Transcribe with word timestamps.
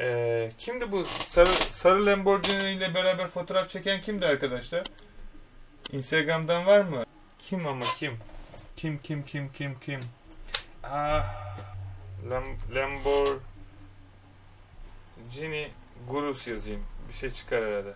Ee, 0.00 0.50
kimdi 0.58 0.92
bu 0.92 1.04
sarı, 1.04 1.48
sarı 1.48 2.06
Lamborghini 2.06 2.70
ile 2.70 2.94
beraber 2.94 3.28
fotoğraf 3.28 3.70
çeken 3.70 4.00
kimdi 4.00 4.26
arkadaşlar? 4.26 4.84
Instagram'dan 5.92 6.66
var 6.66 6.80
mı? 6.80 7.04
Kim 7.38 7.66
ama 7.66 7.84
kim? 7.98 8.18
Kim 8.76 8.98
kim 9.02 9.24
kim 9.24 9.52
kim 9.52 9.80
kim? 9.80 10.00
Ah, 10.84 11.24
Lam, 12.30 12.44
Lamborghini 12.74 13.40
Gurus 16.08 16.46
yazayım. 16.46 16.86
Bir 17.08 17.14
şey 17.14 17.30
çıkar 17.30 17.64
herhalde. 17.64 17.94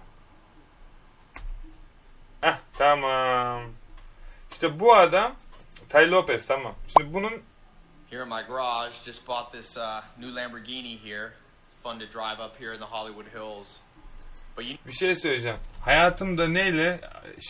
Ah 2.43 2.59
tamam. 2.79 3.63
İşte 4.51 4.81
bu 4.81 4.95
adam 4.95 5.35
Tay 5.89 6.11
Lopez 6.11 6.47
tamam. 6.47 6.75
Şimdi 6.97 7.15
bunun 7.15 7.33
Here 8.11 8.23
in 8.23 8.29
my 8.29 8.43
garage, 8.49 8.95
just 9.05 9.29
bought 9.29 9.53
this 9.53 9.77
uh, 9.77 10.03
new 10.19 10.41
Lamborghini 10.41 11.05
here. 11.05 11.33
Fun 11.85 11.99
to 11.99 12.07
drive 12.07 12.41
up 12.41 12.57
here 12.57 12.73
in 12.73 12.79
the 12.79 12.87
Hollywood 12.87 13.27
Hills. 13.27 13.69
But 14.57 14.65
you 14.65 14.77
bir 14.87 14.93
şey 14.93 15.17
söyleyeceğim. 15.17 15.57
Hayatımda 15.81 16.49
neyle 16.49 17.01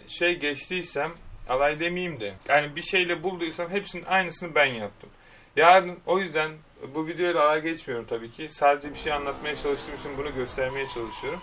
şey 0.06 0.38
geçtiysem 0.38 1.12
alay 1.48 1.80
demeyeyim 1.80 2.20
de. 2.20 2.34
Yani 2.48 2.76
bir 2.76 2.82
şeyle 2.82 3.22
bulduysam 3.22 3.70
hepsinin 3.70 4.04
aynısını 4.04 4.54
ben 4.54 4.64
yaptım. 4.66 5.10
Yarın 5.56 5.98
o 6.06 6.18
yüzden 6.18 6.50
bu 6.94 7.06
videoyla 7.06 7.44
alay 7.44 7.62
geçmiyorum 7.62 8.06
tabii 8.06 8.30
ki. 8.30 8.48
Sadece 8.50 8.90
bir 8.90 8.98
şey 8.98 9.12
anlatmaya 9.12 9.56
çalıştığım 9.56 9.94
için 9.94 10.18
bunu 10.18 10.34
göstermeye 10.34 10.86
çalışıyorum. 10.86 11.40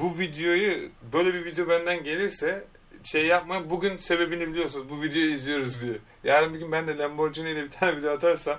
Bu 0.00 0.18
videoyu 0.18 0.90
böyle 1.12 1.34
bir 1.34 1.44
video 1.44 1.68
benden 1.68 2.04
gelirse 2.04 2.64
şey 3.04 3.26
yapma 3.26 3.70
bugün 3.70 3.98
sebebini 3.98 4.48
biliyorsunuz. 4.48 4.90
Bu 4.90 5.02
videoyu 5.02 5.30
izliyoruz 5.30 5.82
diye. 5.82 5.94
Yarın 6.24 6.54
bir 6.54 6.58
gün 6.58 6.72
ben 6.72 6.86
de 6.86 6.98
Lamborghini 6.98 7.50
ile 7.50 7.64
bir 7.64 7.70
tane 7.70 7.96
video 7.96 8.12
atarsam 8.12 8.58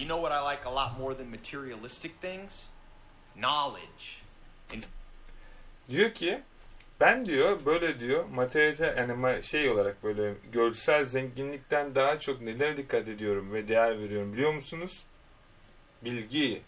you 0.00 0.06
know 0.08 0.20
what 0.20 0.32
I 0.32 0.52
like 0.54 0.66
a 0.68 0.74
lot 0.74 0.98
more 0.98 1.14
than 1.14 1.26
materialistic 1.30 2.20
things? 2.20 2.66
Knowledge. 3.34 4.20
And 4.74 4.82
diyor 5.88 6.14
ki 6.14 6.40
ben 7.00 7.26
diyor 7.26 7.64
böyle 7.66 8.00
diyor 8.00 8.24
materyal 8.24 8.96
yani 8.96 9.42
şey 9.42 9.70
olarak 9.70 10.02
böyle 10.04 10.34
görsel 10.52 11.04
zenginlikten 11.04 11.94
daha 11.94 12.18
çok 12.18 12.40
nelere 12.40 12.76
dikkat 12.76 13.08
ediyorum 13.08 13.52
ve 13.52 13.68
değer 13.68 13.98
veriyorum 14.00 14.32
biliyor 14.32 14.52
musunuz? 14.54 15.02
Bilgi. 16.02 16.62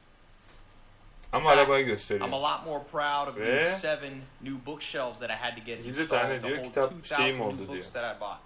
Ama 1.32 1.44
Fact. 1.50 1.58
arabayı 1.58 1.84
I'm 1.84 1.90
gösteriyor. 1.90 2.28
a 2.32 2.42
lot 2.42 2.66
more 2.66 2.84
proud 2.92 3.28
of 3.28 3.36
Ve- 3.36 3.58
these 3.58 3.76
seven 3.78 4.12
new 4.42 4.66
bookshelves 4.66 5.18
that 5.20 5.30
I 5.30 5.34
had 5.34 5.56
to 5.56 5.60
get 5.64 5.78
installed. 5.86 6.08
tane 6.08 6.42
diyor, 6.42 6.62
kitap 6.64 6.92
2,000 6.92 7.16
şeyim 7.16 7.40
oldu 7.40 7.72
diyor. 7.72 7.84
that 7.92 8.16
I 8.16 8.20
bought. 8.20 8.38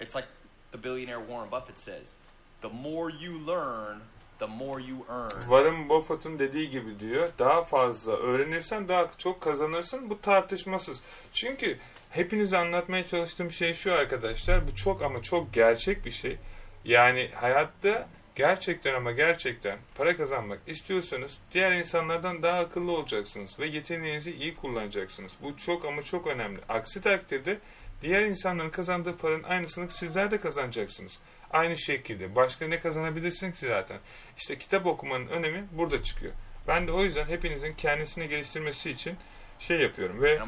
It's 0.00 0.16
like 0.16 0.28
the 0.72 0.82
billionaire 0.84 1.20
Warren 1.26 1.50
Buffett 1.50 1.78
says, 1.78 2.14
the 2.62 2.68
more 2.68 3.12
you 3.20 3.46
learn, 3.46 4.00
the 4.40 4.46
more 4.46 4.82
you 4.82 4.98
earn. 5.08 5.40
Warren 5.40 5.88
Buffett'ın 5.88 6.38
dediği 6.38 6.70
gibi 6.70 7.00
diyor 7.00 7.28
daha 7.38 7.64
fazla 7.64 8.12
öğrenirsen 8.16 8.88
daha 8.88 9.10
çok 9.18 9.40
kazanırsın 9.40 10.10
bu 10.10 10.20
tartışmasız. 10.20 11.00
Çünkü 11.32 11.78
hepinize 12.10 12.58
anlatmaya 12.58 13.06
çalıştığım 13.06 13.52
şey 13.52 13.74
şu 13.74 13.92
arkadaşlar 13.92 14.68
bu 14.68 14.74
çok 14.74 15.02
ama 15.02 15.22
çok 15.22 15.52
gerçek 15.52 16.04
bir 16.04 16.10
şey. 16.10 16.36
Yani 16.84 17.30
hayatta 17.34 18.08
gerçekten 18.34 18.94
ama 18.94 19.12
gerçekten 19.12 19.78
para 19.94 20.16
kazanmak 20.16 20.58
istiyorsanız 20.66 21.38
diğer 21.54 21.72
insanlardan 21.72 22.42
daha 22.42 22.58
akıllı 22.58 22.92
olacaksınız 22.92 23.58
ve 23.58 23.66
yeteneğinizi 23.66 24.32
iyi 24.32 24.56
kullanacaksınız. 24.56 25.32
Bu 25.42 25.56
çok 25.56 25.84
ama 25.84 26.02
çok 26.02 26.26
önemli. 26.26 26.60
Aksi 26.68 27.00
takdirde 27.00 27.58
diğer 28.02 28.26
insanların 28.26 28.70
kazandığı 28.70 29.16
paranın 29.16 29.42
aynısını 29.42 29.90
sizler 29.90 30.30
de 30.30 30.40
kazanacaksınız. 30.40 31.18
Aynı 31.50 31.78
şekilde. 31.78 32.34
Başka 32.36 32.68
ne 32.68 32.80
kazanabilirsin 32.80 33.52
ki 33.52 33.66
zaten? 33.66 33.98
İşte 34.38 34.58
kitap 34.58 34.86
okumanın 34.86 35.26
önemi 35.26 35.64
burada 35.72 36.02
çıkıyor. 36.02 36.32
Ben 36.68 36.86
de 36.86 36.92
o 36.92 37.02
yüzden 37.04 37.26
hepinizin 37.26 37.72
kendisini 37.74 38.28
geliştirmesi 38.28 38.90
için 38.90 39.16
şey 39.58 39.80
yapıyorum 39.80 40.22
ve 40.22 40.38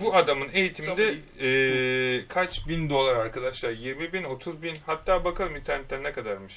bu 0.00 0.14
adamın 0.16 0.48
eğitiminde 0.52 1.14
eee, 2.18 2.28
kaç 2.28 2.68
bin 2.68 2.90
dolar 2.90 3.16
arkadaşlar? 3.16 3.70
20 3.70 4.12
bin, 4.12 4.24
30 4.24 4.62
bin. 4.62 4.76
Hatta 4.86 5.24
bakalım 5.24 5.56
internetten 5.56 6.02
ne 6.02 6.12
kadarmış. 6.12 6.54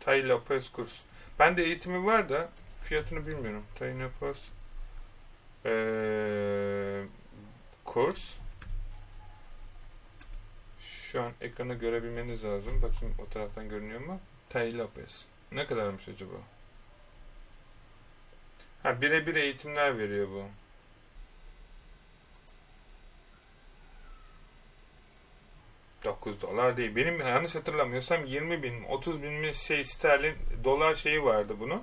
Tay 0.00 0.28
Lopez 0.28 0.72
kurs. 0.72 1.00
Ben 1.38 1.56
de 1.56 1.64
eğitimi 1.64 2.06
var 2.06 2.28
da 2.28 2.48
fiyatını 2.84 3.26
bilmiyorum. 3.26 3.62
Tay 3.78 3.94
Lopez 4.00 4.36
eee, 5.64 7.02
kurs. 7.84 8.34
Şu 11.12 11.22
an 11.22 11.32
ekranı 11.40 11.74
görebilmeniz 11.74 12.44
lazım. 12.44 12.82
Bakayım 12.82 13.14
o 13.18 13.32
taraftan 13.32 13.68
görünüyor 13.68 14.00
mu? 14.00 14.20
Tay 14.48 14.78
Lopez. 14.78 15.26
Ne 15.52 15.66
kadarmış 15.66 16.08
acaba? 16.08 16.34
Ha 18.82 19.00
birebir 19.00 19.34
eğitimler 19.34 19.98
veriyor 19.98 20.28
bu. 20.28 20.44
...9 26.04 26.40
dolar 26.40 26.76
değil. 26.76 26.96
Benim 26.96 27.20
yanlış 27.20 27.54
hatırlamıyorsam 27.54 28.24
20 28.24 28.62
bin, 28.62 28.84
30 28.84 29.22
bin 29.22 29.32
mi 29.32 29.54
şey 29.54 29.84
sterlin 29.84 30.34
dolar 30.64 30.94
şeyi 30.94 31.24
vardı 31.24 31.56
bunun. 31.60 31.82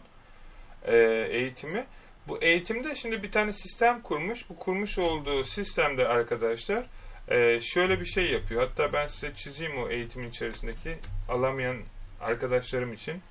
Ee, 0.85 1.27
eğitimi. 1.31 1.85
Bu 2.27 2.38
eğitimde 2.41 2.95
şimdi 2.95 3.23
bir 3.23 3.31
tane 3.31 3.53
sistem 3.53 4.01
kurmuş. 4.01 4.49
Bu 4.49 4.59
kurmuş 4.59 4.97
olduğu 4.97 5.44
sistemde 5.44 6.07
arkadaşlar 6.07 6.85
e, 7.29 7.61
şöyle 7.61 7.99
bir 7.99 8.05
şey 8.05 8.31
yapıyor. 8.31 8.61
Hatta 8.61 8.93
ben 8.93 9.07
size 9.07 9.33
çizeyim 9.35 9.83
o 9.83 9.89
eğitimin 9.89 10.29
içerisindeki 10.29 10.97
alamayan 11.29 11.77
arkadaşlarım 12.21 12.93
için. 12.93 13.21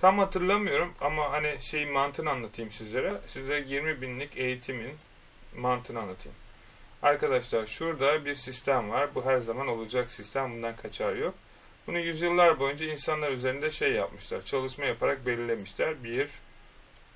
Tam 0.00 0.18
hatırlamıyorum 0.18 0.92
ama 1.00 1.32
hani 1.32 1.56
şey 1.60 1.86
mantığını 1.86 2.30
anlatayım 2.30 2.70
sizlere. 2.70 3.12
Size 3.26 3.64
20 3.68 4.02
binlik 4.02 4.36
eğitimin 4.36 4.92
mantığını 5.56 5.98
anlatayım. 5.98 6.38
Arkadaşlar 7.02 7.66
şurada 7.66 8.24
bir 8.24 8.34
sistem 8.34 8.90
var. 8.90 9.14
Bu 9.14 9.24
her 9.24 9.40
zaman 9.40 9.68
olacak 9.68 10.12
sistem. 10.12 10.52
Bundan 10.52 10.76
kaçar 10.76 11.14
yok. 11.14 11.34
Bunu 11.86 11.98
yüzyıllar 11.98 12.58
boyunca 12.58 12.86
insanlar 12.86 13.32
üzerinde 13.32 13.70
şey 13.70 13.92
yapmışlar. 13.92 14.44
Çalışma 14.44 14.84
yaparak 14.84 15.26
belirlemişler. 15.26 16.04
1, 16.04 16.28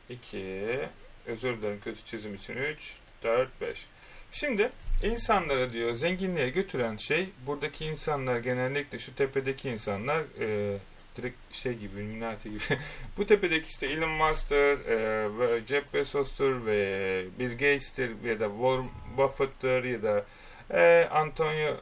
2, 0.08 0.80
özür 1.26 1.56
dilerim 1.56 1.80
kötü 1.80 2.04
çizim 2.04 2.34
için 2.34 2.56
3, 2.56 2.96
4, 3.22 3.60
5. 3.60 3.86
Şimdi 4.32 4.70
insanlara 5.02 5.72
diyor 5.72 5.94
zenginliğe 5.94 6.50
götüren 6.50 6.96
şey 6.96 7.28
buradaki 7.46 7.84
insanlar 7.84 8.38
genellikle 8.38 8.98
şu 8.98 9.14
tepedeki 9.14 9.70
insanlar 9.70 10.22
e, 10.40 10.78
direkt 11.16 11.36
şey 11.52 11.74
gibi 11.74 12.00
Illuminati 12.00 12.50
gibi. 12.50 12.62
Bu 13.18 13.26
tepedeki 13.26 13.68
işte 13.68 13.86
Elon 13.86 14.10
Musk'tır, 14.10 14.86
e, 14.86 15.60
Jeff 15.68 15.94
Bezos'tur 15.94 16.66
ve 16.66 17.24
Bill 17.38 17.50
Gates'tir 17.50 18.10
ya 18.24 18.40
da 18.40 18.48
Warren 18.48 18.86
Buffett'tır 19.16 19.84
ya 19.84 20.02
da 20.02 20.24
e, 20.70 21.08
Antonio 21.12 21.76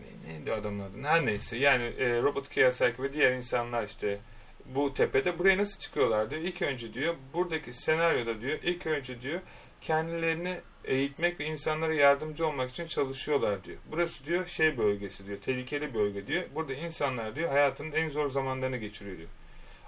ne- 0.00 0.32
neydi 0.32 0.52
adamın 0.52 0.80
adı? 0.80 1.02
Her 1.02 1.26
neyse. 1.26 1.56
Yani 1.56 1.84
e, 1.84 2.22
Robert 2.22 2.48
Kiyosaki 2.48 3.02
ve 3.02 3.12
diğer 3.12 3.32
insanlar 3.32 3.84
işte 3.84 4.18
bu 4.66 4.94
tepede 4.94 5.38
buraya 5.38 5.58
nasıl 5.58 5.78
çıkıyorlar 5.80 6.30
diyor. 6.30 6.42
İlk 6.42 6.62
önce 6.62 6.94
diyor 6.94 7.14
buradaki 7.34 7.72
senaryoda 7.72 8.40
diyor 8.40 8.58
ilk 8.62 8.86
önce 8.86 9.20
diyor 9.20 9.40
kendilerini 9.82 10.60
eğitmek 10.84 11.40
ve 11.40 11.44
insanlara 11.44 11.94
yardımcı 11.94 12.46
olmak 12.46 12.70
için 12.70 12.86
çalışıyorlar 12.86 13.64
diyor. 13.64 13.78
Burası 13.90 14.26
diyor 14.26 14.46
şey 14.46 14.78
bölgesi 14.78 15.26
diyor. 15.26 15.38
Tehlikeli 15.38 15.94
bölge 15.94 16.26
diyor. 16.26 16.42
Burada 16.54 16.74
insanlar 16.74 17.36
diyor 17.36 17.50
hayatının 17.50 17.92
en 17.92 18.08
zor 18.08 18.28
zamanlarını 18.28 18.76
geçiriyor 18.76 19.18
diyor. 19.18 19.28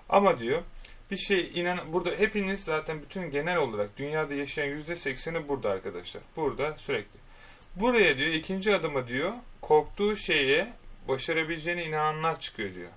Ama 0.09 0.41
diyor 0.41 0.62
bir 1.10 1.16
şey 1.16 1.50
inan 1.55 1.78
burada 1.93 2.10
hepiniz 2.10 2.65
zaten 2.65 3.03
bütün 3.03 3.31
genel 3.31 3.56
olarak 3.56 3.97
dünyada 3.97 4.34
yaşayan 4.34 4.66
yüzde 4.66 4.97
sekseni 4.97 5.49
burada 5.49 5.71
arkadaşlar. 5.71 6.22
Burada 6.37 6.75
sürekli. 6.78 7.19
Buraya 7.76 8.19
diyor 8.19 8.32
ikinci 8.32 8.75
adıma 8.75 9.09
diyor 9.09 9.32
korktuğu 9.61 10.16
şeye 10.16 10.72
başarabileceğine 11.09 11.84
inananlar 11.84 12.41
çıkıyor 12.41 12.75
diyor. 12.75 12.91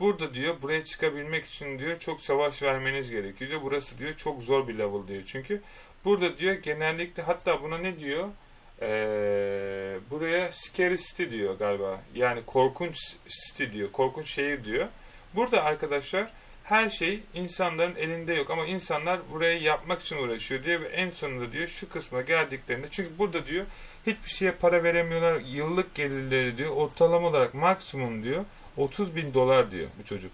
Burada 0.00 0.34
diyor 0.34 0.62
buraya 0.62 0.84
çıkabilmek 0.84 1.44
için 1.46 1.78
diyor 1.78 1.98
çok 1.98 2.20
savaş 2.20 2.62
vermeniz 2.62 3.10
gerekiyor 3.10 3.50
diyor. 3.50 3.62
Burası 3.62 3.98
diyor 3.98 4.14
çok 4.14 4.42
zor 4.42 4.68
bir 4.68 4.78
level 4.78 5.08
diyor. 5.08 5.22
Çünkü 5.26 5.62
burada 6.04 6.38
diyor 6.38 6.54
genellikle 6.54 7.22
hatta 7.22 7.62
buna 7.62 7.78
ne 7.78 7.98
diyor? 7.98 8.28
Ee, 8.82 9.98
buraya 10.10 10.52
scary 10.52 10.96
city 10.96 11.30
diyor 11.30 11.58
galiba. 11.58 12.00
Yani 12.14 12.40
korkunç 12.46 12.96
city 13.28 13.64
diyor. 13.72 13.92
Korkunç 13.92 14.30
şehir 14.30 14.64
diyor. 14.64 14.86
Burada 15.34 15.64
arkadaşlar 15.64 16.28
her 16.64 16.90
şey 16.90 17.20
insanların 17.34 17.96
elinde 17.96 18.34
yok 18.34 18.50
ama 18.50 18.66
insanlar 18.66 19.20
burayı 19.32 19.62
yapmak 19.62 20.02
için 20.02 20.16
uğraşıyor 20.16 20.64
diyor 20.64 20.80
ve 20.80 20.88
en 20.88 21.10
sonunda 21.10 21.52
diyor 21.52 21.68
şu 21.68 21.88
kısma 21.88 22.22
geldiklerinde 22.22 22.86
çünkü 22.90 23.18
burada 23.18 23.46
diyor 23.46 23.66
hiçbir 24.06 24.30
şeye 24.30 24.52
para 24.52 24.84
veremiyorlar. 24.84 25.40
Yıllık 25.40 25.94
gelirleri 25.94 26.58
diyor 26.58 26.70
ortalama 26.70 27.28
olarak 27.28 27.54
maksimum 27.54 28.24
diyor 28.24 28.44
30 28.76 29.16
bin 29.16 29.34
dolar 29.34 29.70
diyor 29.70 29.88
bu 29.98 30.04
çocuk. 30.04 30.32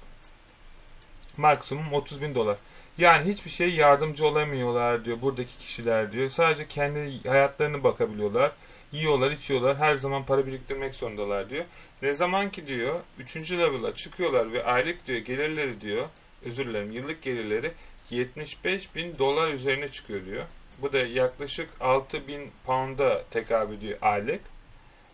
Maksimum 1.37 1.93
30 1.93 2.23
bin 2.23 2.35
dolar. 2.35 2.57
Yani 2.99 3.33
hiçbir 3.33 3.51
şey 3.51 3.75
yardımcı 3.75 4.27
olamıyorlar 4.27 5.05
diyor 5.05 5.23
buradaki 5.23 5.59
kişiler 5.59 6.13
diyor. 6.13 6.31
Sadece 6.31 6.69
kendi 6.69 7.29
hayatlarını 7.29 7.85
bakabiliyorlar. 7.85 8.53
yiyorlar, 8.93 9.31
içiyorlar. 9.31 9.77
Her 9.77 9.97
zaman 9.97 10.25
para 10.25 10.47
biriktirmek 10.47 10.95
zorundalar 10.95 11.51
diyor. 11.51 11.65
Ne 12.03 12.15
zaman 12.15 12.51
ki 12.51 12.67
diyor 12.67 13.01
3. 13.19 13.53
level'a 13.53 13.95
çıkıyorlar 13.95 14.53
ve 14.53 14.65
aylık 14.65 15.07
diyor 15.07 15.19
gelirleri 15.19 15.81
diyor 15.81 16.07
özür 16.45 16.67
dilerim 16.67 16.93
yıllık 16.93 17.23
gelirleri 17.23 17.73
75 18.11 18.95
bin 18.95 19.19
dolar 19.19 19.51
üzerine 19.51 19.89
çıkıyor 19.89 20.27
diyor. 20.27 20.45
Bu 20.83 20.93
da 20.93 20.99
yaklaşık 20.99 21.69
6 21.81 22.29
bin 22.29 22.51
pound'a 22.67 23.23
tekabül 23.31 23.77
ediyor 23.77 23.99
aylık. 24.03 24.41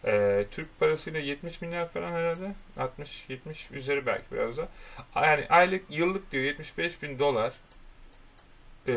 Ee, 0.05 0.47
Türk 0.51 0.81
parasıyla 0.81 1.21
70 1.21 1.61
milyar 1.61 1.89
falan 1.89 2.13
herhalde. 2.13 2.53
60-70 2.79 3.73
üzeri 3.73 4.07
belki 4.07 4.25
biraz 4.33 4.57
da. 4.57 4.69
Yani 5.17 5.47
aylık 5.49 5.85
yıllık 5.91 6.33
diyor 6.33 6.45
75 6.45 7.03
bin 7.03 7.19
dolar 7.19 7.53
e, 8.89 8.93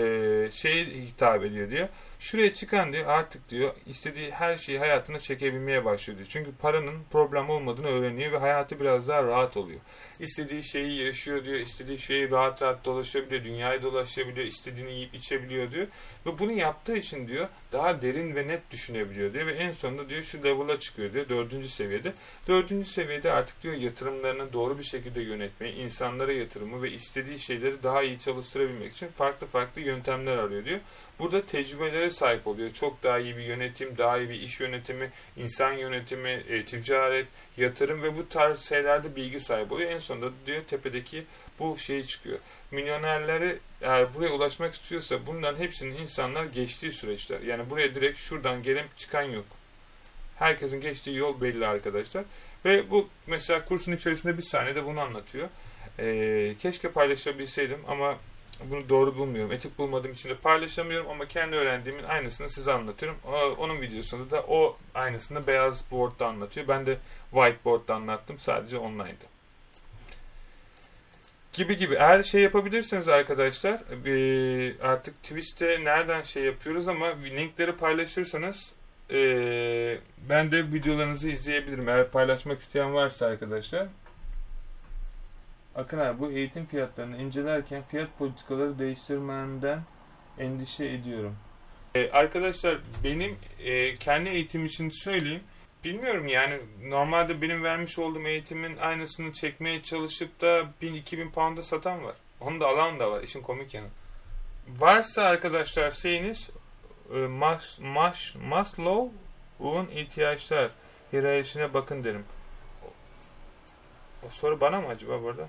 şeye 0.52 0.86
hitap 0.86 1.44
ediyor 1.44 1.70
diyor. 1.70 1.88
Şuraya 2.24 2.54
çıkan 2.54 2.94
diyor 2.94 3.08
artık 3.08 3.50
diyor 3.50 3.74
istediği 3.86 4.32
her 4.32 4.58
şeyi 4.58 4.80
hayatına 4.80 5.20
çekebilmeye 5.20 5.86
başlıyor 5.86 6.18
diyor. 6.18 6.30
Çünkü 6.32 6.52
paranın 6.62 7.04
problem 7.12 7.50
olmadığını 7.50 7.88
öğreniyor 7.88 8.32
ve 8.32 8.38
hayatı 8.38 8.80
biraz 8.80 9.08
daha 9.08 9.24
rahat 9.24 9.58
oluyor. 9.58 9.80
İstediği 10.20 10.64
şeyi 10.64 11.06
yaşıyor 11.06 11.46
diyor. 11.46 11.60
istediği 11.60 12.00
şeyi 12.00 12.32
rahat 12.32 12.62
rahat 12.62 12.86
dolaşabiliyor. 12.86 13.44
Dünyayı 13.44 13.82
dolaşabiliyor. 13.82 14.48
istediğini 14.48 14.92
yiyip 14.92 15.16
içebiliyor 15.16 15.72
diyor. 15.72 15.88
Ve 16.26 16.40
bunu 16.40 16.52
yaptığı 16.52 16.98
için 16.98 17.28
diyor 17.28 17.48
daha 17.72 18.02
derin 18.02 18.36
ve 18.36 18.48
net 18.48 18.72
düşünebiliyor 18.72 19.34
diyor. 19.34 19.48
Ve 19.48 19.54
en 19.54 19.72
sonunda 19.72 20.10
diyor 20.10 20.24
şu 20.24 20.44
level'a 20.44 20.80
çıkıyor 20.80 21.14
diyor. 21.14 21.30
Dördüncü 21.30 21.68
seviyede. 21.68 22.14
Dördüncü 22.48 22.90
seviyede 22.90 23.32
artık 23.32 23.64
diyor 23.64 23.76
yatırımlarını 23.76 24.54
doğru 24.54 24.80
bir 24.80 24.84
şekilde 24.84 25.22
yönetmeyi, 25.22 25.76
insanlara 25.76 26.34
yatırımı 26.34 26.84
ve 26.84 26.92
istediği 26.92 27.40
şeyleri 27.40 27.84
daha 27.84 28.04
iyi 28.04 28.20
çalıştırabilmek 28.20 28.94
için 28.94 29.08
farklı 29.08 29.48
farklı 29.48 29.82
yöntemler 29.82 30.38
arıyor 30.38 30.66
diyor. 30.66 30.80
Burada 31.20 31.46
tecrübelere 31.46 32.10
sahip 32.14 32.48
oluyor. 32.48 32.74
Çok 32.74 33.04
daha 33.04 33.20
iyi 33.20 33.38
bir 33.38 33.44
yönetim, 33.44 33.98
daha 33.98 34.18
iyi 34.18 34.30
bir 34.30 34.42
iş 34.42 34.60
yönetimi, 34.60 35.10
insan 35.38 35.72
yönetimi, 35.72 36.30
e, 36.30 36.66
ticaret, 36.66 37.28
yatırım 37.58 38.04
ve 38.04 38.18
bu 38.18 38.30
tarz 38.30 38.60
şeylerde 38.60 39.16
bilgi 39.16 39.40
sahibi 39.40 39.74
oluyor. 39.74 39.92
En 39.92 40.00
sonunda 40.00 40.32
diyor 40.46 40.62
tepedeki 40.68 41.24
bu 41.60 41.78
şey 41.78 42.04
çıkıyor. 42.04 42.40
Milyonerlere 42.72 43.58
eğer 43.82 44.14
buraya 44.14 44.30
ulaşmak 44.30 44.74
istiyorsa 44.74 45.26
bunların 45.26 45.60
hepsinin 45.60 45.98
insanlar 45.98 46.46
geçtiği 46.46 46.92
süreçler. 46.92 47.42
Yani 47.42 47.70
buraya 47.70 47.96
direkt 47.96 48.20
şuradan 48.20 48.64
gelip 48.64 48.98
çıkan 48.98 49.24
yok. 49.24 49.46
Herkesin 50.36 50.82
geçtiği 50.82 51.18
yol 51.18 51.42
belli 51.42 51.68
arkadaşlar. 51.68 52.24
Ve 52.66 52.92
bu 52.92 53.10
mesela 53.28 53.66
kursun 53.66 53.92
içerisinde 53.92 54.38
bir 54.38 54.44
saniyede 54.44 54.86
bunu 54.86 55.00
anlatıyor. 55.00 55.50
Ee, 56.00 56.56
keşke 56.62 56.92
paylaşabilseydim 56.92 57.80
ama 57.88 58.18
bunu 58.72 58.90
doğru 58.90 59.18
bulmuyorum. 59.18 59.52
Etik 59.52 59.78
bulmadığım 59.78 60.12
için 60.12 60.30
de 60.30 60.36
paylaşamıyorum 60.36 61.10
ama 61.10 61.28
kendi 61.28 61.56
öğrendiğimin 61.56 62.04
aynısını 62.04 62.50
size 62.50 62.72
anlatıyorum. 62.72 63.18
Onun 63.58 63.82
videosunda 63.82 64.32
da 64.32 64.44
o 64.48 64.78
aynısını 64.96 65.48
beyaz 65.48 65.92
board'da 65.92 66.28
anlatıyor. 66.28 66.68
Ben 66.68 66.86
de 66.86 66.98
whiteboard'da 67.32 67.96
anlattım. 67.96 68.40
Sadece 68.40 68.78
online'dı. 68.78 69.26
Gibi 71.54 71.78
gibi. 71.78 71.96
Eğer 71.96 72.24
şey 72.24 72.42
yapabilirsiniz 72.42 73.08
arkadaşlar 73.08 73.82
artık 74.82 75.24
Twitch'te 75.24 75.84
nereden 75.84 76.22
şey 76.22 76.44
yapıyoruz 76.44 76.88
ama 76.88 77.08
linkleri 77.24 77.72
paylaşırsanız 77.72 78.74
ben 80.30 80.52
de 80.52 80.64
videolarınızı 80.74 81.30
izleyebilirim. 81.30 81.90
Eğer 81.90 82.10
paylaşmak 82.10 82.60
isteyen 82.60 82.94
varsa 82.94 83.26
arkadaşlar. 83.26 83.88
Akın 85.76 85.98
abi 86.00 86.20
bu 86.20 86.32
eğitim 86.32 86.66
fiyatlarını 86.66 87.18
incelerken 87.18 87.84
fiyat 87.84 88.18
politikaları 88.20 88.80
değiştirmenden 88.80 89.82
endişe 90.40 90.86
ediyorum. 90.86 91.36
Ee, 91.96 92.10
arkadaşlar 92.12 92.78
benim 93.04 93.38
e, 93.60 93.96
kendi 93.96 94.30
eğitim 94.30 94.66
için 94.66 94.90
söyleyeyim. 94.90 95.44
Bilmiyorum 95.84 96.28
yani 96.28 96.60
normalde 96.84 97.42
benim 97.42 97.64
vermiş 97.64 98.00
olduğum 98.00 98.28
eğitimin 98.28 98.78
aynısını 98.78 99.34
çekmeye 99.34 99.84
çalışıp 99.84 100.42
da 100.42 100.66
1000-2000 100.82 101.32
pound'a 101.32 101.64
satan 101.64 102.04
var. 102.04 102.16
Onu 102.42 102.60
da 102.60 102.68
alan 102.68 103.00
da 103.00 103.12
var 103.12 103.24
işin 103.24 103.42
komik 103.42 103.74
yanı. 103.74 103.88
Varsa 104.68 105.24
arkadaşlar 105.24 105.92
şeyiniz 105.92 106.50
e, 107.16 107.18
Mas, 107.18 107.80
Mas, 107.80 108.36
Maslow'un 108.36 109.88
ihtiyaçlar 109.88 110.72
hiyerarşisine 111.14 111.74
bakın 111.74 112.04
derim. 112.04 112.26
O 114.28 114.30
soru 114.30 114.62
bana 114.62 114.82
mı 114.82 114.88
acaba 114.88 115.24
burada? 115.24 115.48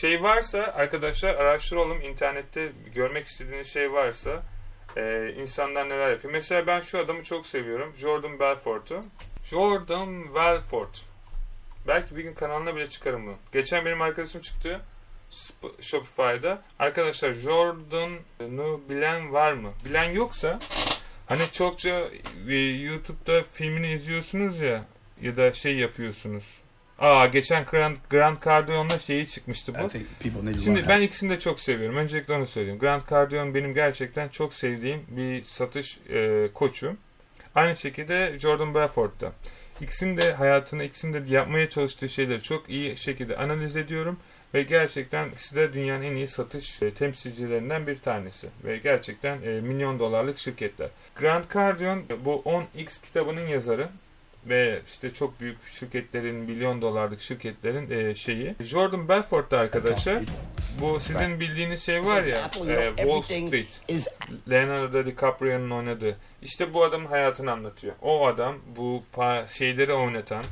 Şey 0.00 0.22
varsa 0.22 0.58
arkadaşlar 0.58 1.34
araştıralım 1.34 2.00
internette 2.02 2.72
görmek 2.94 3.26
istediğiniz 3.26 3.72
şey 3.72 3.92
varsa 3.92 4.42
e, 4.96 5.34
insanlar 5.36 5.88
neler 5.88 6.10
yapıyor. 6.10 6.32
Mesela 6.32 6.66
ben 6.66 6.80
şu 6.80 6.98
adamı 6.98 7.24
çok 7.24 7.46
seviyorum. 7.46 7.92
Jordan 7.96 8.38
Belfort'u. 8.38 9.00
Jordan 9.44 10.34
Belfort. 10.34 11.04
Belki 11.86 12.16
bir 12.16 12.22
gün 12.22 12.34
kanalına 12.34 12.76
bile 12.76 12.88
çıkarım 12.88 13.26
bunu. 13.26 13.36
Geçen 13.52 13.84
benim 13.84 14.02
arkadaşım 14.02 14.40
çıktı 14.40 14.80
Shopify'da. 15.80 16.62
Arkadaşlar 16.78 17.32
Jordan'ı 17.32 18.88
bilen 18.88 19.32
var 19.32 19.52
mı? 19.52 19.72
Bilen 19.84 20.10
yoksa 20.10 20.58
hani 21.26 21.42
çokça 21.52 22.08
e, 22.48 22.54
YouTube'da 22.54 23.42
filmini 23.42 23.92
izliyorsunuz 23.92 24.60
ya 24.60 24.84
ya 25.22 25.36
da 25.36 25.52
şey 25.52 25.76
yapıyorsunuz 25.76 26.44
Aa 26.98 27.26
geçen 27.26 27.64
Grant, 27.64 28.10
Grant 28.10 28.44
Cardone'la 28.44 28.98
şeyi 28.98 29.26
çıkmıştı 29.26 29.74
bu. 29.74 29.90
Şimdi 30.64 30.88
ben 30.88 31.00
ikisini 31.00 31.30
de 31.30 31.38
çok 31.38 31.60
seviyorum. 31.60 31.96
Öncelikle 31.96 32.34
onu 32.34 32.46
söyleyeyim. 32.46 32.78
Grant 32.78 33.10
Cardone 33.10 33.54
benim 33.54 33.74
gerçekten 33.74 34.28
çok 34.28 34.54
sevdiğim 34.54 35.00
bir 35.08 35.44
satış 35.44 35.98
e, 36.10 36.48
koçu. 36.54 36.96
Aynı 37.54 37.76
şekilde 37.76 38.38
Jordan 38.38 38.74
Belfort 38.74 39.20
da. 39.20 39.32
İkisini 39.80 40.16
de 40.16 40.32
hayatını, 40.32 40.84
ikisini 40.84 41.14
de 41.14 41.34
yapmaya 41.34 41.68
çalıştığı 41.68 42.08
şeyleri 42.08 42.42
çok 42.42 42.70
iyi 42.70 42.96
şekilde 42.96 43.36
analiz 43.36 43.76
ediyorum. 43.76 44.18
Ve 44.54 44.62
gerçekten 44.62 45.28
ikisi 45.28 45.56
de 45.56 45.72
dünyanın 45.72 46.02
en 46.02 46.14
iyi 46.14 46.28
satış 46.28 46.82
e, 46.82 46.90
temsilcilerinden 46.94 47.86
bir 47.86 47.98
tanesi. 47.98 48.48
Ve 48.64 48.78
gerçekten 48.78 49.42
e, 49.42 49.60
milyon 49.60 49.98
dolarlık 49.98 50.38
şirketler. 50.38 50.88
Grant 51.16 51.54
Cardone 51.54 52.02
bu 52.24 52.42
10X 52.76 53.02
kitabının 53.02 53.46
yazarı 53.46 53.88
ve 54.48 54.80
işte 54.86 55.12
çok 55.12 55.40
büyük 55.40 55.58
şirketlerin, 55.78 56.34
milyon 56.34 56.82
dolarlık 56.82 57.20
şirketlerin 57.20 57.90
e, 57.90 58.14
şeyi. 58.14 58.54
Jordan 58.60 59.08
Belfort 59.08 59.50
da 59.50 59.58
arkadaşlar 59.58 60.22
bu 60.80 61.00
sizin 61.00 61.40
bildiğiniz 61.40 61.82
şey 61.82 62.06
var 62.06 62.22
ya 62.22 62.50
e, 62.68 62.96
Wall 62.96 63.22
Street. 63.22 63.82
Leonardo 64.50 65.06
DiCaprio'nun 65.06 65.70
oynadığı. 65.70 66.16
İşte 66.42 66.74
bu 66.74 66.84
adamın 66.84 67.06
hayatını 67.06 67.52
anlatıyor. 67.52 67.94
O 68.02 68.26
adam 68.26 68.56
bu 68.76 69.02
şeyleri 69.58 69.92
oynatan 69.92 70.44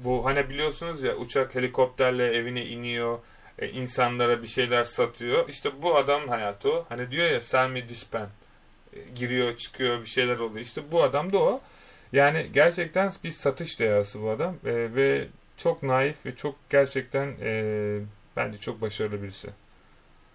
bu 0.00 0.24
hani 0.24 0.48
biliyorsunuz 0.48 1.02
ya 1.02 1.16
uçak 1.16 1.54
helikopterle 1.54 2.34
evine 2.34 2.66
iniyor 2.66 3.18
e, 3.58 3.68
insanlara 3.68 4.42
bir 4.42 4.46
şeyler 4.46 4.84
satıyor. 4.84 5.48
İşte 5.48 5.70
bu 5.82 5.96
adamın 5.96 6.28
hayatı 6.28 6.72
o. 6.72 6.84
Hani 6.88 7.10
diyor 7.10 7.30
ya 7.30 7.40
sell 7.40 7.68
me 7.68 7.86
this 7.86 8.08
pen. 8.10 8.28
E, 8.96 8.98
giriyor 9.14 9.56
çıkıyor 9.56 10.00
bir 10.00 10.06
şeyler 10.06 10.38
oluyor. 10.38 10.66
İşte 10.66 10.82
bu 10.92 11.02
adam 11.02 11.32
da 11.32 11.38
o. 11.38 11.60
Yani 12.12 12.46
gerçekten 12.54 13.12
bir 13.24 13.30
satış 13.30 13.80
deyası 13.80 14.22
bu 14.22 14.30
adam 14.30 14.54
e, 14.64 14.94
ve 14.94 15.26
çok 15.56 15.82
naif 15.82 16.26
ve 16.26 16.36
çok 16.36 16.54
gerçekten 16.70 17.34
e, 17.42 17.98
bence 18.36 18.58
çok 18.58 18.80
başarılı 18.80 19.22
birisi. 19.22 19.48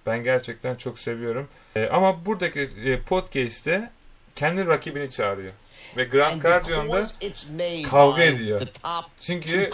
Ben 0.06 0.24
gerçekten 0.24 0.76
çok 0.76 1.00
seviyorum. 1.00 1.48
E, 1.76 1.86
ama 1.86 2.26
buradaki 2.26 2.60
e, 2.86 3.02
podcast'te 3.02 3.92
kendi 4.36 4.68
rakibini 4.68 5.12
çağırıyor. 5.12 5.54
Ve 5.98 6.04
Grant 6.04 6.44
Cardone 6.44 7.04
kavga 7.84 8.24
ediyor. 8.24 8.60
Çünkü 9.22 9.70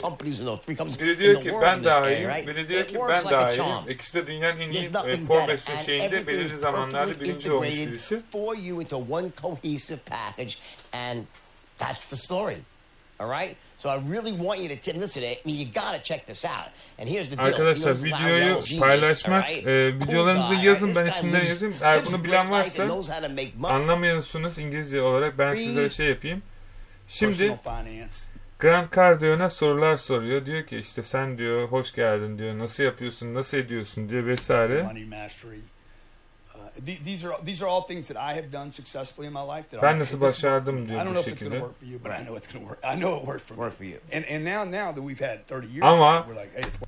biri 0.99 1.19
diyor 1.19 1.43
ki 1.43 1.53
ben 1.61 1.83
daha 1.83 2.11
iyiyim, 2.11 2.47
biri 2.47 2.69
diyor 2.69 2.87
ki 2.87 2.95
ben 3.09 3.25
daha 3.31 3.51
iyiyim. 3.51 3.89
İkisi 3.89 4.13
de 4.13 4.27
dünyanın 4.27 4.59
en 4.59 4.71
iyi 4.71 4.85
e, 4.85 5.17
Forbes'in 5.17 5.77
şeyinde 5.85 6.27
belirli 6.27 6.57
zamanlarda 6.57 7.19
birinci 7.19 7.51
olmuş 7.51 7.69
birisi. 7.91 8.21
That's 11.79 12.05
the 12.05 12.17
story. 12.17 12.57
All 13.19 13.29
right? 13.29 13.55
So 13.77 13.89
I 13.89 13.97
really 13.97 14.31
want 14.31 14.59
you 14.59 14.69
to 14.69 14.99
listen. 14.99 15.23
I 15.23 15.37
mean, 15.45 15.57
you 15.57 15.65
gotta 15.65 15.99
check 15.99 16.25
this 16.25 16.45
out. 16.45 16.71
And 16.97 17.09
here's 17.09 17.29
the 17.29 17.35
deal. 17.35 17.45
Arkadaşlar 17.45 18.03
videoyu 18.03 18.79
paylaşmak, 18.79 19.49
right? 19.49 19.67
e, 19.67 19.95
videolarınızı 19.95 20.53
yazın 20.53 20.95
ben 20.95 21.05
isimleri 21.05 21.47
yazayım. 21.47 21.75
Eğer 21.81 22.05
bunu 22.05 22.23
bilen 22.23 22.51
varsa 22.51 22.87
anlamıyorsunuz 23.63 24.57
İngilizce 24.57 25.01
olarak 25.01 25.37
ben 25.37 25.51
size 25.51 25.89
şey 25.89 26.09
yapayım. 26.09 26.43
Şimdi 27.07 27.57
Grant 28.59 28.95
Cardone'a 28.95 29.49
sorular 29.49 29.97
soruyor. 29.97 30.45
Diyor 30.45 30.65
ki 30.65 30.77
işte 30.77 31.03
sen 31.03 31.37
diyor 31.37 31.67
hoş 31.67 31.93
geldin 31.93 32.37
diyor. 32.37 32.59
Nasıl 32.59 32.83
yapıyorsun, 32.83 33.33
nasıl 33.33 33.57
ediyorsun 33.57 34.09
diyor 34.09 34.25
vesaire. 34.25 34.89
These 36.85 37.27
are 37.27 37.45
these 37.45 37.65
are 37.65 37.69
all 37.69 37.87
things 37.87 38.07
that 38.07 38.17
I 38.17 38.35
have 38.35 38.51
done 38.51 38.71
successfully 38.71 39.27
in 39.27 39.33
my 39.33 39.57
life. 39.57 39.69
That 39.71 39.83
ben 39.83 39.99
nasıl 39.99 40.21
başardım 40.21 40.89
diyor 40.89 41.01
I 41.01 41.05
don't 41.05 41.09
bu 41.09 41.13
know 41.13 41.27
if 41.27 41.33
it's 41.33 41.41
going 41.41 41.61
to 41.61 41.67
work 41.67 41.79
for 41.79 41.85
you, 41.85 41.99
but 42.03 42.11
I 42.11 42.23
know 42.23 42.37
it's 42.37 42.53
going 42.53 42.65
to 42.65 42.73
work. 42.73 42.95
I 42.95 42.99
know 43.01 43.17
it 43.17 43.25
worked 43.25 43.47
for 43.47 43.55
me. 43.55 43.59
Work 43.59 43.77
for 43.77 43.85
you. 43.85 43.97
And 44.13 44.25
and 44.25 44.45
now 44.45 44.65
now 44.65 44.95
that 44.95 45.03
we've 45.03 45.25
had 45.25 45.47
30 45.47 45.67
years, 45.67 45.83
Ama- 45.83 46.25
we're 46.27 46.41
like, 46.41 46.51
hey, 46.53 46.59
it's 46.59 46.79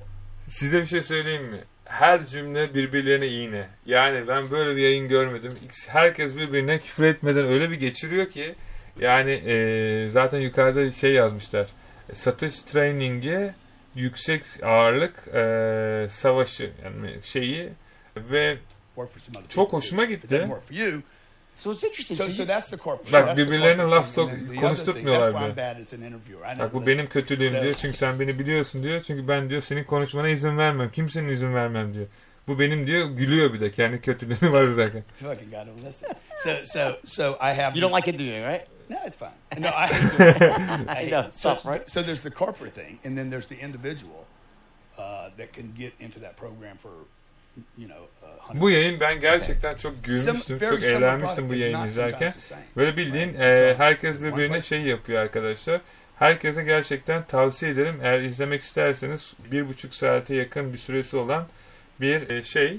Size 0.48 0.80
bir 0.80 0.86
şey 0.86 1.02
söyleyeyim 1.02 1.44
mi? 1.44 1.60
Her 1.84 2.26
cümle 2.26 2.74
birbirlerine 2.74 3.28
iğne. 3.28 3.66
Yani 3.86 4.28
ben 4.28 4.50
böyle 4.50 4.76
bir 4.76 4.82
yayın 4.82 5.08
görmedim. 5.08 5.52
Herkes 5.88 6.36
birbirine 6.36 6.78
küfür 6.78 7.04
etmeden 7.04 7.46
öyle 7.46 7.70
bir 7.70 7.76
geçiriyor 7.76 8.30
ki 8.30 8.54
Yani 9.00 9.30
e, 9.30 10.10
zaten 10.10 10.38
yukarıda 10.40 10.92
şey 10.92 11.12
yazmışlar. 11.12 11.66
Satış 12.12 12.62
trainingi 12.62 13.54
yüksek 13.94 14.42
ağırlık 14.62 15.28
e, 15.34 16.06
savaşı 16.10 16.70
yani 16.84 17.18
şeyi 17.22 17.68
ve 18.16 18.56
Work 18.96 19.12
for 19.12 19.20
some 19.20 19.38
other 19.38 19.48
Çok 19.48 19.72
hoşuma 19.72 20.04
it 20.04 20.08
gitti. 20.10 20.30
doesn't 20.30 20.48
work 20.48 20.68
for 20.68 20.74
you. 20.74 21.02
So 21.56 21.72
it's 21.72 21.84
interesting. 21.84 22.18
So, 22.18 22.24
So 22.24 22.32
so 22.32 22.42
you- 22.42 22.46
that's 22.46 22.68
the 22.70 22.76
corporate. 22.76 23.12
Bak, 23.12 23.36
birbirlerine 23.36 23.82
laf 23.82 24.16
sok- 24.16 24.30
thing, 24.30 24.50
bile. 24.50 25.32
Bak 26.58 26.74
bu 26.74 26.86
benim 26.86 27.08
kötülüğüm 27.08 27.52
So- 27.54 27.62
diyor. 27.62 27.74
Çünkü 27.74 27.96
sen 27.96 28.20
beni 28.20 28.38
biliyorsun 28.38 28.82
diyor. 28.82 29.02
Çünkü 29.02 29.28
ben 29.28 29.50
diyor 29.50 29.62
senin 29.62 29.84
konuşmana 29.84 30.28
izin 30.28 30.58
vermem. 30.58 30.90
Kimsenin 30.90 31.28
izin 31.28 31.54
vermem 31.54 31.94
diyor. 31.94 32.06
Bu 32.48 32.58
benim 32.58 32.86
diyor 32.86 33.06
gülüyor 33.10 33.52
bir 33.52 33.60
de 33.60 33.70
kendi 33.70 34.00
kötülüğünü 34.00 34.52
var 34.52 34.76
derken. 34.76 35.04
Fucking 35.16 35.50
God, 35.52 35.66
don't 35.66 35.84
listen. 35.84 36.10
So, 36.36 36.50
so, 36.64 36.96
so 37.06 37.32
I 37.32 37.54
have. 37.54 37.78
you 37.78 37.82
don't 37.82 37.96
like 37.96 38.10
interviewing, 38.10 38.46
right? 38.54 38.66
No, 38.90 38.96
it's 39.06 39.16
fine. 39.16 39.30
No, 39.60 39.68
I 39.68 39.86
it. 39.90 40.20
I 41.06 41.10
know, 41.10 41.28
it. 41.28 41.34
so, 41.38 41.54
tough, 41.54 41.66
right? 41.66 41.90
So 41.90 42.02
there's 42.02 42.20
the 42.20 42.30
corporate 42.30 42.74
thing, 42.74 42.98
and 43.04 43.16
then 43.18 43.30
there's 43.30 43.46
the 43.46 43.58
individual 43.64 44.26
uh, 44.98 45.02
that 45.38 45.52
can 45.52 45.72
get 45.78 45.92
into 46.00 46.20
that 46.20 46.36
program 46.36 46.76
for, 46.78 46.90
you 47.78 47.88
know, 47.88 48.06
100 48.54 48.62
Bu 48.62 48.70
yayın 48.70 49.00
ben 49.00 49.20
gerçekten 49.20 49.76
çok 49.76 50.04
gülmüştüm. 50.04 50.58
Çok 50.58 50.82
eğlenmiştim 50.82 51.48
bu 51.48 51.54
yayını 51.54 51.86
izlerken. 51.86 52.32
Böyle 52.76 52.96
bildiğin 52.96 53.34
e, 53.34 53.74
herkes 53.78 54.22
birbirine 54.22 54.62
şey 54.62 54.82
yapıyor 54.82 55.22
arkadaşlar. 55.22 55.80
Herkese 56.18 56.64
gerçekten 56.64 57.24
tavsiye 57.24 57.72
ederim. 57.72 57.98
Eğer 58.02 58.20
izlemek 58.20 58.62
isterseniz 58.62 59.34
bir 59.52 59.68
buçuk 59.68 59.94
saate 59.94 60.34
yakın 60.34 60.72
bir 60.72 60.78
süresi 60.78 61.16
olan 61.16 61.46
bir 62.00 62.30
e, 62.30 62.42
şey. 62.42 62.78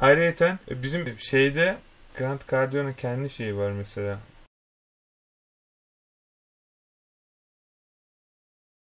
Ayrıca 0.00 0.58
bizim 0.70 1.18
şeyde 1.18 1.76
Grant 2.18 2.50
Cardia'nın 2.50 2.92
kendi 2.92 3.30
şeyi 3.30 3.56
var 3.56 3.70
mesela. 3.70 4.18